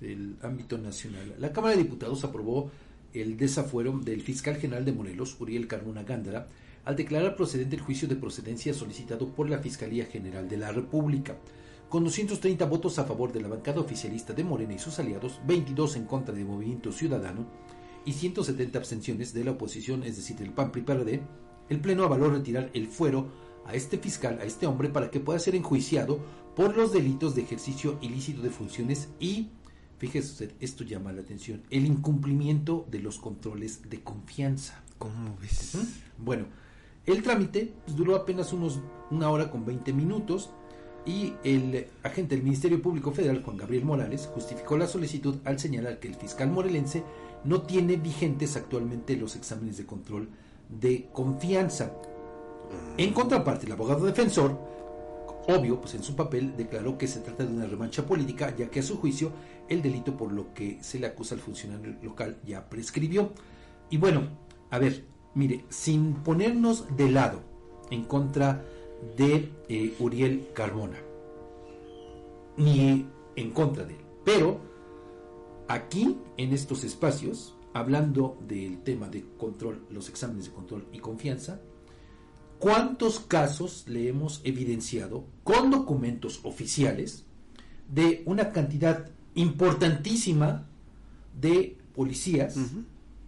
del 0.00 0.36
ámbito 0.42 0.78
nacional. 0.78 1.34
La 1.38 1.52
Cámara 1.52 1.76
de 1.76 1.82
Diputados 1.82 2.24
aprobó 2.24 2.70
el 3.12 3.36
desafuero 3.36 3.98
del 3.98 4.22
fiscal 4.22 4.56
general 4.56 4.84
de 4.84 4.92
Morelos, 4.92 5.36
Uriel 5.40 5.66
Carmona 5.66 6.02
Gándara, 6.02 6.48
al 6.84 6.96
declarar 6.96 7.36
procedente 7.36 7.76
el 7.76 7.82
juicio 7.82 8.08
de 8.08 8.16
procedencia 8.16 8.72
solicitado 8.72 9.28
por 9.28 9.50
la 9.50 9.58
Fiscalía 9.58 10.06
General 10.06 10.48
de 10.48 10.56
la 10.56 10.72
República. 10.72 11.36
Con 11.88 12.04
230 12.04 12.64
votos 12.66 12.98
a 12.98 13.04
favor 13.04 13.32
de 13.32 13.40
la 13.40 13.48
bancada 13.48 13.80
oficialista 13.80 14.32
de 14.32 14.44
Morena 14.44 14.74
y 14.74 14.78
sus 14.78 14.98
aliados, 14.98 15.40
22 15.46 15.96
en 15.96 16.04
contra 16.04 16.34
del 16.34 16.44
Movimiento 16.44 16.92
Ciudadano 16.92 17.46
y 18.04 18.12
170 18.12 18.78
abstenciones 18.78 19.34
de 19.34 19.44
la 19.44 19.50
oposición, 19.52 20.04
es 20.04 20.16
decir, 20.16 20.36
del 20.36 20.52
PAN 20.52 20.70
PRD, 20.70 21.20
el 21.68 21.80
Pleno 21.80 22.04
avaló 22.04 22.30
retirar 22.30 22.70
el 22.74 22.86
fuero 22.86 23.28
a 23.66 23.74
este 23.74 23.98
fiscal, 23.98 24.38
a 24.40 24.44
este 24.44 24.66
hombre, 24.66 24.88
para 24.88 25.10
que 25.10 25.20
pueda 25.20 25.38
ser 25.38 25.54
enjuiciado 25.54 26.20
por 26.56 26.76
los 26.76 26.92
delitos 26.92 27.34
de 27.34 27.42
ejercicio 27.42 27.98
ilícito 28.00 28.42
de 28.42 28.50
funciones 28.50 29.08
y, 29.20 29.48
fíjese 30.00 30.30
usted, 30.30 30.52
esto 30.60 30.82
llama 30.82 31.12
la 31.12 31.20
atención, 31.20 31.62
el 31.68 31.84
incumplimiento 31.84 32.86
de 32.90 33.00
los 33.00 33.18
controles 33.18 33.90
de 33.90 34.00
confianza. 34.00 34.80
¿Cómo 34.98 35.36
ves? 35.40 35.76
Bueno, 36.16 36.46
el 37.04 37.22
trámite 37.22 37.74
pues, 37.84 37.96
duró 37.96 38.16
apenas 38.16 38.54
unos 38.54 38.80
una 39.10 39.28
hora 39.28 39.50
con 39.50 39.66
20 39.66 39.92
minutos 39.92 40.50
y 41.04 41.34
el 41.44 41.86
agente 42.02 42.34
del 42.34 42.44
Ministerio 42.44 42.80
Público 42.80 43.12
Federal, 43.12 43.42
Juan 43.42 43.58
Gabriel 43.58 43.84
Morales, 43.84 44.28
justificó 44.34 44.78
la 44.78 44.86
solicitud 44.86 45.36
al 45.44 45.58
señalar 45.58 46.00
que 46.00 46.08
el 46.08 46.14
fiscal 46.14 46.50
morelense 46.50 47.04
no 47.44 47.62
tiene 47.62 47.96
vigentes 47.96 48.56
actualmente 48.56 49.16
los 49.16 49.36
exámenes 49.36 49.76
de 49.76 49.86
control 49.86 50.28
de 50.80 51.08
confianza. 51.12 51.92
En 52.96 53.12
contraparte, 53.12 53.66
el 53.66 53.72
abogado 53.72 54.06
defensor, 54.06 54.58
obvio, 55.48 55.80
pues 55.80 55.94
en 55.94 56.02
su 56.02 56.14
papel 56.14 56.56
declaró 56.56 56.98
que 56.98 57.06
se 57.06 57.20
trata 57.20 57.44
de 57.44 57.52
una 57.52 57.66
revancha 57.66 58.06
política, 58.06 58.54
ya 58.56 58.70
que 58.70 58.80
a 58.80 58.82
su 58.82 58.98
juicio 58.98 59.32
el 59.68 59.82
delito 59.82 60.16
por 60.16 60.32
lo 60.32 60.52
que 60.52 60.78
se 60.82 60.98
le 60.98 61.06
acusa 61.06 61.34
al 61.34 61.40
funcionario 61.40 61.96
local 62.02 62.38
ya 62.44 62.68
prescribió. 62.68 63.32
Y 63.88 63.96
bueno, 63.96 64.22
a 64.70 64.78
ver, 64.78 65.04
mire, 65.34 65.64
sin 65.68 66.14
ponernos 66.14 66.96
de 66.96 67.10
lado 67.10 67.40
en 67.90 68.04
contra 68.04 68.64
de 69.16 69.50
eh, 69.68 69.94
Uriel 69.98 70.48
Carmona, 70.54 70.98
ni 72.56 73.06
en 73.36 73.50
contra 73.50 73.84
de 73.84 73.94
él, 73.94 74.00
pero 74.24 74.60
aquí 75.68 76.18
en 76.36 76.52
estos 76.52 76.84
espacios, 76.84 77.56
hablando 77.72 78.38
del 78.46 78.82
tema 78.82 79.08
de 79.08 79.24
control, 79.38 79.86
los 79.90 80.08
exámenes 80.08 80.46
de 80.46 80.52
control 80.52 80.86
y 80.92 80.98
confianza, 80.98 81.60
¿cuántos 82.60 83.18
casos 83.20 83.84
le 83.88 84.06
hemos 84.08 84.40
evidenciado 84.44 85.24
con 85.42 85.70
documentos 85.70 86.40
oficiales 86.44 87.24
de 87.88 88.22
una 88.26 88.52
cantidad 88.52 89.10
importantísima 89.34 90.68
de 91.40 91.76
policías 91.94 92.56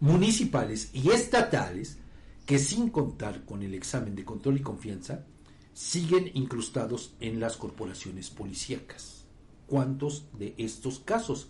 municipales 0.00 0.90
y 0.92 1.10
estatales 1.10 1.98
que 2.46 2.58
sin 2.58 2.90
contar 2.90 3.44
con 3.44 3.62
el 3.62 3.74
examen 3.74 4.14
de 4.14 4.24
control 4.24 4.58
y 4.58 4.60
confianza 4.62 5.24
siguen 5.72 6.30
incrustados 6.34 7.14
en 7.20 7.40
las 7.40 7.56
corporaciones 7.56 8.30
policíacas. 8.30 9.24
¿Cuántos 9.66 10.26
de 10.38 10.54
estos 10.58 10.98
casos? 11.00 11.48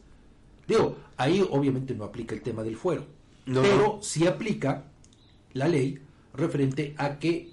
Digo, 0.69 0.97
ahí 1.17 1.45
obviamente 1.51 1.95
no 1.95 2.05
aplica 2.05 2.35
el 2.35 2.41
tema 2.43 2.63
del 2.63 2.77
fuero, 2.77 3.05
No, 3.47 3.61
pero 3.63 3.77
no. 3.77 4.03
sí 4.03 4.27
aplica 4.27 4.85
la 5.53 5.69
ley 5.69 5.99
referente 6.33 6.95
a 6.97 7.19
que 7.19 7.51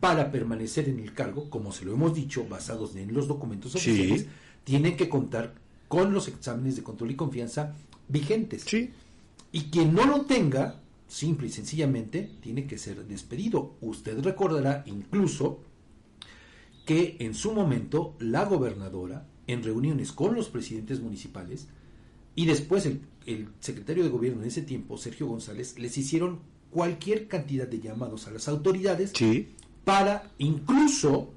para 0.00 0.30
permanecer 0.30 0.88
en 0.88 1.00
el 1.00 1.12
cargo, 1.14 1.50
como 1.50 1.72
se 1.72 1.84
lo 1.84 1.92
hemos 1.92 2.14
dicho, 2.14 2.46
basados 2.48 2.94
en 2.96 3.12
los 3.12 3.26
documentos 3.28 3.72
Sí. 3.72 3.78
oficiales, 3.90 4.26
tienen 4.64 4.96
que 4.96 5.08
contar 5.08 5.54
con 5.88 6.12
los 6.12 6.28
exámenes 6.28 6.76
de 6.76 6.82
control 6.82 7.10
y 7.10 7.16
confianza 7.16 7.74
vigentes. 8.08 8.62
Sí. 8.66 8.90
Y 9.52 9.62
quien 9.70 9.94
no 9.94 10.04
lo 10.06 10.22
tenga, 10.22 10.80
simple 11.08 11.48
y 11.48 11.50
sencillamente, 11.50 12.30
tiene 12.42 12.66
que 12.66 12.78
ser 12.78 13.04
despedido. 13.06 13.74
Usted 13.80 14.20
recordará 14.22 14.82
incluso 14.86 15.60
que 16.84 17.16
en 17.20 17.34
su 17.34 17.52
momento 17.52 18.14
la 18.18 18.44
gobernadora, 18.44 19.26
en 19.46 19.62
reuniones 19.62 20.12
con 20.12 20.34
los 20.34 20.48
presidentes 20.48 21.00
municipales, 21.00 21.66
y 22.34 22.46
después 22.46 22.86
el, 22.86 23.00
el 23.26 23.48
secretario 23.60 24.04
de 24.04 24.10
gobierno 24.10 24.42
en 24.42 24.48
ese 24.48 24.62
tiempo, 24.62 24.96
Sergio 24.96 25.26
González, 25.26 25.78
les 25.78 25.96
hicieron 25.98 26.38
cualquier 26.70 27.26
cantidad 27.28 27.66
de 27.66 27.80
llamados 27.80 28.26
a 28.26 28.30
las 28.30 28.46
autoridades 28.48 29.12
Sí. 29.14 29.48
Para 29.88 30.30
incluso 30.36 31.32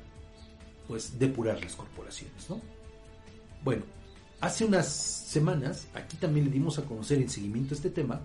pues 0.87 1.19
depurar 1.19 1.61
las 1.61 1.75
corporaciones, 1.75 2.49
¿no? 2.49 2.61
Bueno, 3.63 3.83
hace 4.39 4.63
unas 4.63 4.87
semanas, 4.87 5.87
aquí 5.93 6.15
también 6.15 6.45
le 6.45 6.51
dimos 6.51 6.79
a 6.79 6.85
conocer 6.85 7.19
en 7.19 7.29
seguimiento 7.29 7.73
a 7.73 7.77
este 7.77 7.89
tema, 7.89 8.21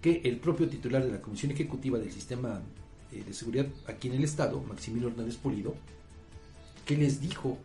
que 0.00 0.22
el 0.24 0.38
propio 0.38 0.66
titular 0.66 1.04
de 1.04 1.12
la 1.12 1.20
Comisión 1.20 1.52
Ejecutiva 1.52 1.98
del 1.98 2.10
Sistema 2.10 2.62
eh, 3.12 3.22
de 3.22 3.34
Seguridad 3.34 3.66
aquí 3.86 4.08
en 4.08 4.14
el 4.14 4.24
Estado, 4.24 4.62
Maximiliano 4.62 5.12
Hernández 5.12 5.36
Pulido, 5.36 5.74
que 6.90 6.96
les 6.96 7.20
dijo 7.20 7.56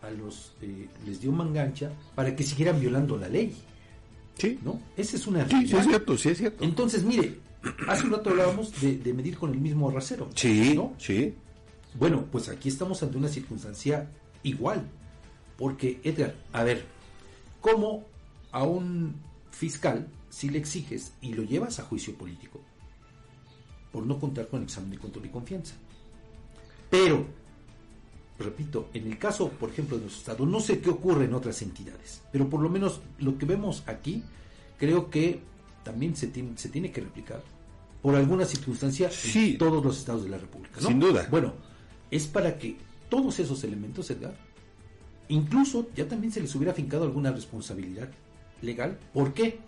a 0.00 0.10
los, 0.10 0.54
eh, 0.62 0.88
les 1.04 1.20
dio 1.20 1.30
mangancha 1.32 1.90
para 2.14 2.34
que 2.34 2.42
siguieran 2.44 2.80
violando 2.80 3.18
la 3.18 3.28
ley, 3.28 3.54
Sí. 4.38 4.58
¿no? 4.62 4.80
Esa 4.96 5.16
es 5.16 5.26
una 5.26 5.40
Sí, 5.44 5.48
sí 5.50 5.54
realidad. 5.56 5.80
es 5.80 5.86
cierto, 5.88 6.16
sí 6.16 6.28
es 6.30 6.38
cierto. 6.38 6.64
Entonces, 6.64 7.02
mire, 7.04 7.38
hace 7.88 8.04
un 8.04 8.12
rato 8.12 8.30
hablábamos 8.30 8.80
de, 8.80 8.96
de 8.98 9.12
medir 9.12 9.36
con 9.36 9.52
el 9.52 9.58
mismo 9.60 9.90
rasero. 9.90 10.30
Sí, 10.34 10.72
¿no? 10.74 10.94
sí. 10.96 11.34
Bueno, 11.98 12.24
pues 12.32 12.48
aquí 12.48 12.68
estamos 12.70 13.02
ante 13.02 13.18
una 13.18 13.28
circunstancia 13.28 14.08
igual. 14.44 14.82
Porque, 15.58 16.00
Edgar, 16.04 16.34
a 16.52 16.62
ver, 16.62 16.84
¿cómo 17.60 18.04
a 18.52 18.62
un 18.62 19.14
fiscal, 19.50 20.06
si 20.30 20.48
le 20.48 20.58
exiges 20.58 21.12
y 21.20 21.34
lo 21.34 21.42
llevas 21.42 21.80
a 21.80 21.82
juicio 21.84 22.14
político, 22.14 22.60
por 23.92 24.06
no 24.06 24.18
contar 24.20 24.48
con 24.48 24.60
el 24.60 24.64
examen 24.66 24.90
de 24.90 24.98
control 24.98 25.26
y 25.26 25.30
confianza? 25.30 25.74
Pero, 26.88 27.26
repito, 28.38 28.88
en 28.94 29.06
el 29.06 29.18
caso, 29.18 29.48
por 29.50 29.70
ejemplo, 29.70 29.96
de 29.96 30.02
nuestro 30.04 30.20
Estado, 30.32 30.46
no 30.46 30.60
sé 30.60 30.80
qué 30.80 30.90
ocurre 30.90 31.24
en 31.24 31.34
otras 31.34 31.60
entidades, 31.62 32.22
pero 32.32 32.48
por 32.48 32.60
lo 32.60 32.68
menos 32.68 33.00
lo 33.18 33.36
que 33.36 33.46
vemos 33.46 33.82
aquí, 33.86 34.22
creo 34.78 35.10
que 35.10 35.40
también 35.82 36.14
se 36.16 36.28
tiene, 36.28 36.56
se 36.56 36.68
tiene 36.68 36.92
que 36.92 37.00
replicar 37.00 37.42
por 38.02 38.14
alguna 38.14 38.44
circunstancia 38.44 39.10
Sí. 39.10 39.52
en 39.52 39.58
todos 39.58 39.84
los 39.84 39.98
estados 39.98 40.22
de 40.24 40.30
la 40.30 40.38
República. 40.38 40.80
¿no? 40.80 40.88
Sin 40.88 41.00
duda. 41.00 41.26
Bueno, 41.30 41.54
es 42.10 42.26
para 42.26 42.58
que 42.58 42.76
todos 43.08 43.38
esos 43.40 43.64
elementos, 43.64 44.08
Edgar, 44.10 44.36
incluso 45.28 45.88
ya 45.96 46.06
también 46.06 46.32
se 46.32 46.40
les 46.40 46.54
hubiera 46.54 46.72
fincado 46.74 47.04
alguna 47.04 47.32
responsabilidad 47.32 48.08
legal. 48.62 48.98
¿Por 49.12 49.32
qué? 49.34 49.58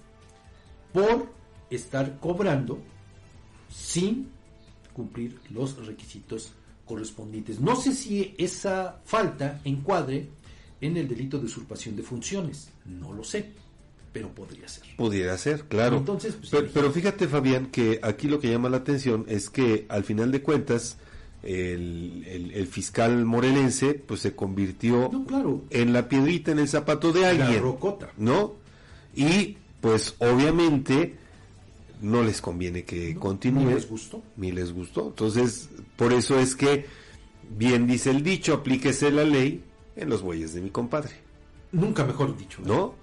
Por 0.92 1.32
estar 1.70 2.18
cobrando 2.20 2.78
sin 3.68 4.28
cumplir 4.92 5.40
los 5.50 5.86
requisitos 5.86 6.52
correspondientes. 6.90 7.60
No 7.60 7.76
sé 7.76 7.92
si 7.94 8.34
esa 8.36 8.98
falta 9.04 9.60
encuadre 9.64 10.26
en 10.80 10.96
el 10.96 11.06
delito 11.08 11.38
de 11.38 11.44
usurpación 11.46 11.94
de 11.94 12.02
funciones, 12.02 12.68
no 12.84 13.12
lo 13.12 13.22
sé, 13.22 13.50
pero 14.12 14.28
podría 14.30 14.66
ser. 14.68 14.84
Pudiera 14.96 15.38
ser, 15.38 15.64
claro. 15.66 15.98
Entonces, 15.98 16.34
pues, 16.50 16.64
pero, 16.74 16.90
fíjate, 16.90 17.28
Fabián, 17.28 17.66
que 17.66 18.00
aquí 18.02 18.26
lo 18.28 18.40
que 18.40 18.50
llama 18.50 18.68
la 18.68 18.78
atención 18.78 19.24
es 19.28 19.48
que 19.50 19.86
al 19.88 20.02
final 20.04 20.32
de 20.32 20.42
cuentas 20.42 20.96
el, 21.44 22.24
el- 22.26 22.50
el 22.52 22.66
fiscal 22.66 23.24
morelense 23.24 23.94
pues 23.94 24.20
se 24.20 24.34
convirtió 24.34 25.08
No, 25.12 25.24
claro, 25.24 25.62
en 25.70 25.92
la 25.94 26.06
piedrita 26.08 26.50
en 26.52 26.58
el 26.58 26.68
zapato 26.68 27.12
de 27.12 27.20
la 27.22 27.30
alguien, 27.30 27.62
rocota. 27.62 28.10
¿no? 28.18 28.54
Y 29.14 29.56
pues 29.80 30.14
obviamente 30.18 31.16
no 32.00 32.22
les 32.22 32.40
conviene 32.40 32.84
que 32.84 33.14
No, 33.14 33.20
continúe. 33.20 33.64
ni 33.64 33.74
les 33.74 33.88
gustó. 33.88 34.22
Ni 34.36 34.52
les 34.52 34.72
gustó. 34.72 35.08
Entonces, 35.08 35.68
por 35.96 36.12
eso 36.12 36.38
es 36.38 36.54
que, 36.56 36.86
bien 37.56 37.86
dice 37.86 38.10
el 38.10 38.22
dicho, 38.22 38.54
aplíquese 38.54 39.10
la 39.10 39.24
ley 39.24 39.62
en 39.96 40.08
los 40.08 40.22
bueyes 40.22 40.54
de 40.54 40.60
mi 40.60 40.70
compadre. 40.70 41.12
Nunca 41.72 42.04
mejor 42.04 42.36
dicho. 42.36 42.60
¿no? 42.64 42.94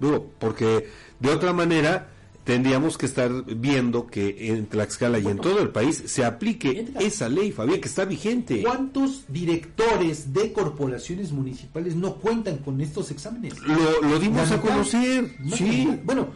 Digo, 0.00 0.30
porque 0.38 0.88
de 1.20 1.30
otra 1.30 1.52
manera, 1.52 2.08
tendríamos 2.44 2.98
que 2.98 3.06
estar 3.06 3.30
viendo 3.56 4.08
que 4.08 4.48
en 4.48 4.66
Tlaxcala 4.66 5.20
y 5.20 5.26
en 5.28 5.38
todo 5.38 5.60
el 5.62 5.68
país 5.70 6.02
se 6.06 6.24
aplique 6.24 6.88
esa 6.98 7.28
ley, 7.28 7.52
Fabián, 7.52 7.80
que 7.80 7.86
está 7.88 8.04
vigente. 8.04 8.62
¿Cuántos 8.62 9.24
directores 9.28 10.32
de 10.32 10.52
corporaciones 10.52 11.30
municipales 11.30 11.94
no 11.94 12.16
cuentan 12.16 12.58
con 12.58 12.80
estos 12.80 13.12
exámenes? 13.12 13.56
Lo, 13.60 14.02
lo 14.02 14.18
dimos 14.18 14.50
a 14.50 14.60
conocer, 14.60 15.30
sí. 15.54 15.88
Bueno, 16.04 16.30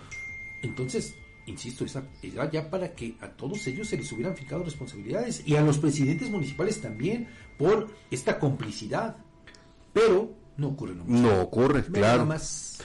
entonces, 0.62 1.14
insisto, 1.46 1.84
esa 1.84 2.04
era 2.22 2.50
ya 2.50 2.69
para 2.70 2.93
que 2.94 3.16
a 3.20 3.28
todos 3.28 3.66
ellos 3.66 3.88
se 3.88 3.96
les 3.96 4.10
hubieran 4.12 4.37
fijado 4.37 4.62
responsabilidades 4.62 5.43
y 5.46 5.56
a 5.56 5.60
los 5.60 5.78
presidentes 5.78 6.31
municipales 6.31 6.81
también 6.81 7.28
por 7.58 7.88
esta 8.10 8.38
complicidad. 8.38 9.16
Pero 9.93 10.32
no 10.56 10.69
ocurre 10.69 10.94
mismo. 11.04 11.28
No 11.28 11.40
ocurre, 11.40 11.84
claro. 11.84 12.26
Más 12.26 12.78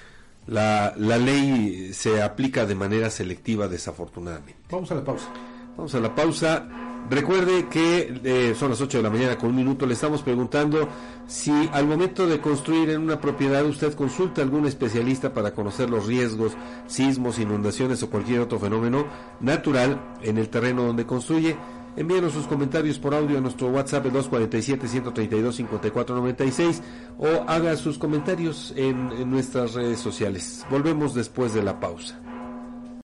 la, 0.47 0.93
la 0.97 1.17
ley 1.17 1.93
se 1.93 2.21
aplica 2.21 2.65
de 2.65 2.75
manera 2.75 3.09
selectiva, 3.09 3.67
desafortunadamente. 3.67 4.61
Vamos 4.69 4.91
a 4.91 4.95
la 4.95 5.03
pausa. 5.03 5.31
Vamos 5.77 5.93
a 5.95 5.99
la 5.99 6.15
pausa. 6.15 6.90
Recuerde 7.09 7.68
que 7.68 8.21
eh, 8.24 8.56
son 8.57 8.69
las 8.69 8.80
8 8.80 9.00
de 9.00 9.03
la 9.03 9.09
mañana 9.09 9.38
con 9.38 9.50
un 9.50 9.57
minuto. 9.57 9.86
Le 9.86 9.94
estamos 9.94 10.21
preguntando 10.21 10.88
si 11.27 11.51
al 11.74 11.86
momento 11.86 12.25
de 12.27 12.39
construir 12.39 12.89
en 12.89 13.01
una 13.01 13.19
propiedad 13.19 13.65
usted 13.65 13.94
consulta 13.94 14.39
a 14.42 14.45
algún 14.45 14.65
especialista 14.65 15.33
para 15.33 15.53
conocer 15.53 15.89
los 15.89 16.06
riesgos, 16.06 16.53
sismos, 16.88 17.39
inundaciones 17.39 18.01
o 18.03 18.09
cualquier 18.09 18.39
otro 18.39 18.57
fenómeno 18.59 19.06
natural 19.42 20.00
en 20.21 20.38
el 20.38 20.48
terreno 20.50 20.83
donde 20.83 21.06
construye. 21.06 21.57
Envíenos 21.98 22.31
sus 22.31 22.48
comentarios 22.48 22.98
por 22.98 23.13
audio 23.13 23.38
a 23.38 23.42
nuestro 23.42 23.68
WhatsApp 23.68 24.06
247-132-5496 24.06 26.81
o 27.18 27.27
haga 27.47 27.75
sus 27.75 27.97
comentarios 27.97 28.74
en, 28.77 29.12
en 29.12 29.30
nuestras 29.30 29.74
redes 29.74 30.00
sociales. 30.00 30.65
Volvemos 30.69 31.13
después 31.13 31.54
de 31.54 31.63
la 31.63 31.81
pausa. 31.81 32.31